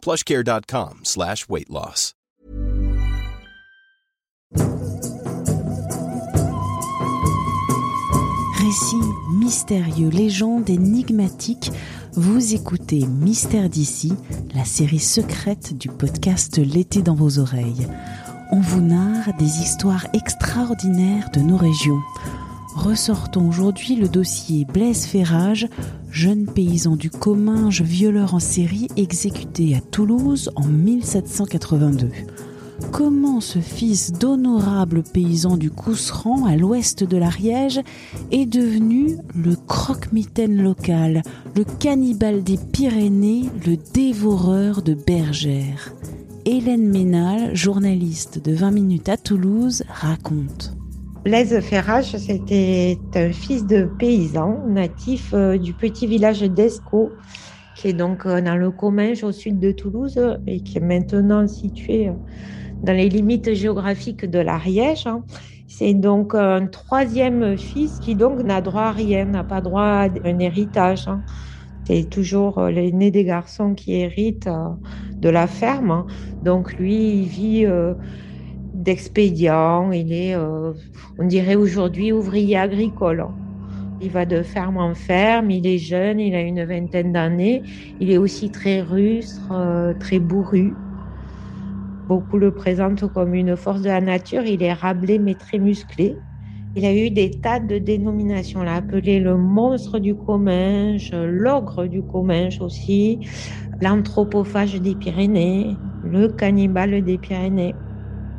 [0.00, 2.14] plushcare.com slash weight loss.
[8.58, 8.96] Récits
[9.32, 11.72] mystérieux, légendes énigmatiques,
[12.12, 14.12] vous écoutez Mystère d'ici,
[14.54, 17.88] la série secrète du podcast L'été dans vos oreilles.
[18.52, 22.00] On vous narre des histoires extraordinaires de nos régions.
[22.76, 25.68] Ressortons aujourd'hui le dossier Blaise Ferrage,
[26.10, 32.10] jeune paysan du Comminges, violeur en série exécuté à Toulouse en 1782.
[32.92, 37.80] Comment ce fils d'honorable paysan du Cousseran à l'ouest de l'Ariège
[38.30, 41.22] est devenu le croque-mitaine local,
[41.56, 45.92] le cannibale des Pyrénées, le dévoreur de bergères?
[46.46, 50.74] Hélène Ménal, journaliste de 20 minutes à Toulouse, raconte.
[51.22, 57.10] Blaise Ferrage, c'était un fils de paysan natif euh, du petit village d'Escaut,
[57.76, 61.46] qui est donc euh, dans le Comminges au sud de Toulouse et qui est maintenant
[61.46, 62.12] situé euh,
[62.82, 65.06] dans les limites géographiques de l'Ariège.
[65.06, 65.22] Hein.
[65.68, 70.08] C'est donc un troisième fils qui donc n'a droit à rien, n'a pas droit à
[70.24, 71.06] un héritage.
[71.06, 71.20] Hein.
[71.84, 74.48] C'est toujours l'aîné des garçons qui héritent
[75.16, 75.90] de la ferme.
[75.90, 76.06] Hein.
[76.42, 77.66] Donc lui, il vit
[78.80, 79.92] d'expédient.
[79.92, 80.72] Il est, euh,
[81.18, 83.26] on dirait aujourd'hui, ouvrier agricole.
[84.02, 87.62] Il va de ferme en ferme, il est jeune, il a une vingtaine d'années.
[88.00, 90.72] Il est aussi très rustre, euh, très bourru.
[92.08, 94.42] Beaucoup le présentent comme une force de la nature.
[94.44, 96.16] Il est rablé mais très musclé.
[96.76, 98.62] Il a eu des tas de dénominations.
[98.62, 103.18] l'a appelé le monstre du Comminges, l'ogre du Comminges aussi,
[103.82, 107.74] l'anthropophage des Pyrénées, le cannibale des Pyrénées.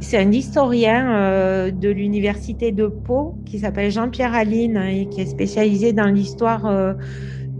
[0.00, 5.26] C'est un historien euh, de l'université de Pau qui s'appelle Jean-Pierre Aline et qui est
[5.26, 6.94] spécialisé dans l'histoire euh,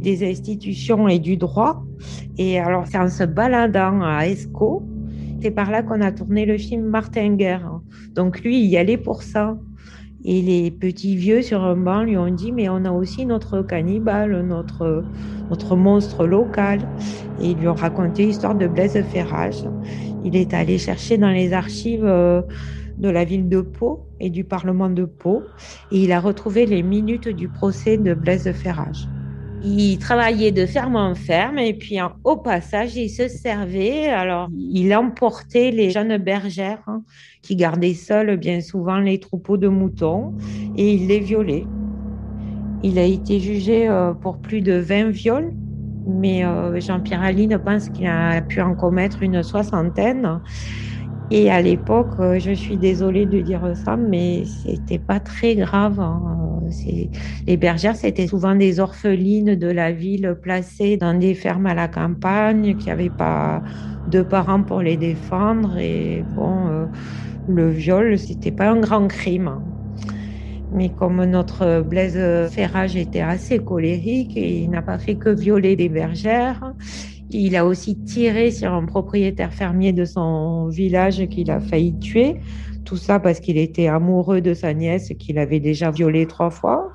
[0.00, 1.82] des institutions et du droit.
[2.38, 4.82] Et alors, c'est en se baladant à Escaut,
[5.42, 7.80] c'est par là qu'on a tourné le film Martin Guerre.
[8.14, 9.58] Donc lui, il y allait pour ça.
[10.24, 13.62] Et les petits vieux sur un banc lui ont dit, mais on a aussi notre
[13.62, 15.04] cannibale, notre,
[15.50, 16.80] notre monstre local.
[17.40, 19.64] Et ils lui ont raconté l'histoire de Blaise Ferrage.
[20.24, 22.42] Il est allé chercher dans les archives euh,
[22.98, 25.42] de la ville de Pau et du Parlement de Pau
[25.92, 29.08] et il a retrouvé les minutes du procès de Blaise Ferrage.
[29.64, 34.06] Il travaillait de ferme en ferme et puis au passage, il se servait.
[34.06, 37.02] Alors, il emportait les jeunes bergères hein,
[37.42, 40.34] qui gardaient seules bien souvent les troupeaux de moutons
[40.76, 41.66] et il les violait.
[42.84, 45.52] Il a été jugé euh, pour plus de 20 viols
[46.08, 50.40] mais euh, Jean-Pierre Aline pense qu'il a pu en commettre une soixantaine.
[51.30, 56.00] Et à l'époque, euh, je suis désolée de dire ça, mais c'était pas très grave.
[56.00, 56.60] Hein.
[57.46, 61.88] Les bergères, c'était souvent des orphelines de la ville placées dans des fermes à la
[61.88, 63.62] campagne, qui n'avaient pas
[64.06, 65.76] de parents pour les défendre.
[65.78, 66.86] Et bon, euh,
[67.46, 69.60] le viol, c'était pas un grand crime.
[70.70, 75.76] Mais comme notre Blaise Ferrage était assez colérique, et il n'a pas fait que violer
[75.76, 76.74] des bergères.
[77.30, 82.36] Il a aussi tiré sur un propriétaire fermier de son village qu'il a failli tuer.
[82.84, 86.90] Tout ça parce qu'il était amoureux de sa nièce qu'il avait déjà violée trois fois.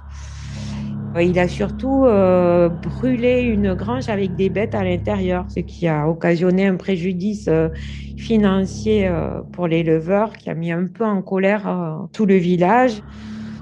[1.22, 6.10] Il a surtout euh, brûlé une grange avec des bêtes à l'intérieur, ce qui a
[6.10, 7.70] occasionné un préjudice euh,
[8.18, 13.04] financier euh, pour l'éleveur qui a mis un peu en colère tout le village.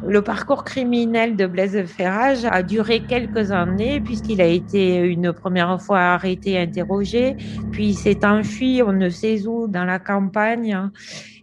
[0.06, 5.79] Le parcours criminel de Blaise Ferrage a duré quelques années puisqu'il a été une première
[5.79, 7.35] fois arrêté, interrogé,
[7.72, 10.89] puis il s'est enfui, on ne sait où, dans la campagne.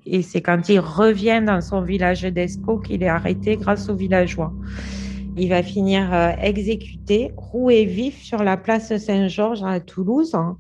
[0.06, 4.52] Et c'est quand il revient dans son village d'Escaut qu'il est arrêté grâce aux villageois.
[5.36, 10.56] Il va finir euh, exécuté, roué vif sur la place Saint-Georges à Toulouse, hein,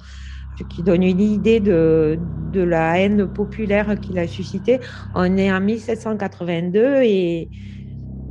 [0.56, 2.16] ce qui donne une idée de,
[2.52, 4.78] de la haine populaire qu'il a suscitée.
[5.16, 7.48] On est en 1782 et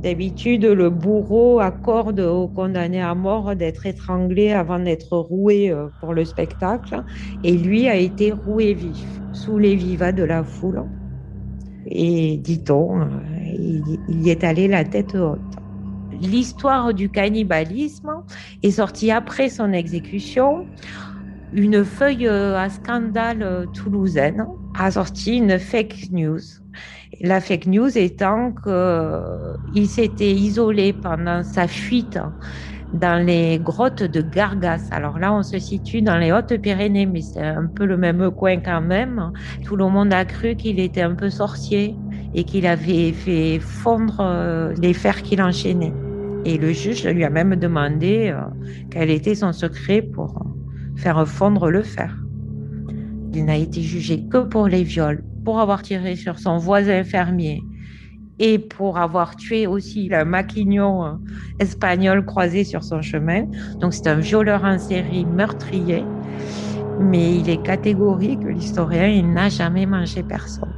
[0.02, 6.14] D'habitude, le bourreau accorde au condamné à mort d'être étranglé avant d'être roué euh, pour
[6.14, 7.02] le spectacle.
[7.42, 10.84] Et lui a été roué vif, sous les vivas de la foule.
[11.86, 13.06] Et dit-on, euh,
[13.44, 15.40] il y est allé la tête haute.
[16.20, 18.22] L'histoire du cannibalisme
[18.62, 20.64] est sortie après son exécution.
[21.52, 24.46] Une feuille euh, à scandale toulousaine
[24.78, 26.38] a sorti une fake news.
[27.20, 32.18] La fake news étant qu'il s'était isolé pendant sa fuite
[32.92, 34.88] dans les grottes de Gargas.
[34.90, 38.58] Alors là, on se situe dans les Hautes-Pyrénées, mais c'est un peu le même coin
[38.58, 39.32] quand même.
[39.64, 41.96] Tout le monde a cru qu'il était un peu sorcier
[42.34, 45.92] et qu'il avait fait fondre euh, les fers qu'il enchaînait.
[46.44, 48.40] Et le juge lui a même demandé euh,
[48.90, 50.46] quel était son secret pour
[50.96, 52.16] faire fondre le fer.
[53.34, 57.62] Il n'a été jugé que pour les viols, pour avoir tiré sur son voisin fermier
[58.38, 61.12] et pour avoir tué aussi le maquignon euh,
[61.58, 63.46] espagnol croisé sur son chemin.
[63.80, 66.04] Donc c'est un violeur en série meurtrier,
[66.98, 70.74] mais il est catégorique, l'historien, il n'a jamais mangé personne.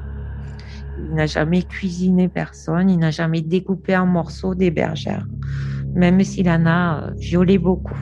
[0.96, 5.26] Il n'a jamais cuisiné personne, il n'a jamais découpé en morceaux des bergères,
[5.96, 7.98] même s'il en a euh, violé beaucoup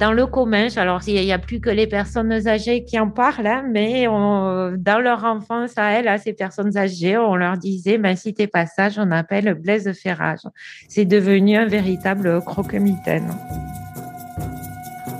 [0.00, 3.46] dans le commun, alors il n'y a plus que les personnes âgées qui en parlent,
[3.46, 8.16] hein, mais dans leur enfance à elles, à ces personnes âgées, on leur disait, ben,
[8.16, 10.40] si t'es pas sage, on appelle Blaise Ferrage.
[10.88, 13.30] C'est devenu un véritable croque-mitaine.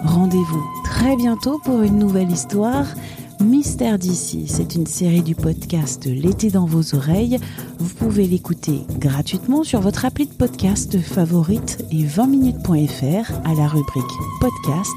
[0.03, 2.87] Rendez-vous très bientôt pour une nouvelle histoire.
[3.40, 7.38] Mystère d'ici, c'est une série du podcast L'été dans vos oreilles.
[7.78, 14.04] Vous pouvez l'écouter gratuitement sur votre appli de podcast favorite et 20minutes.fr à la rubrique
[14.40, 14.92] podcast.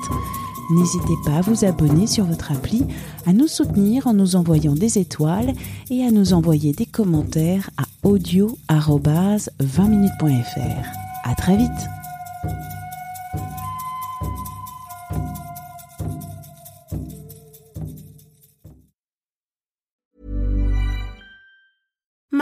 [0.71, 2.83] N'hésitez pas à vous abonner sur votre appli,
[3.25, 5.53] à nous soutenir en nous envoyant des étoiles
[5.89, 10.85] et à nous envoyer des commentaires à audio-20minutes.fr.
[11.23, 12.02] À très vite!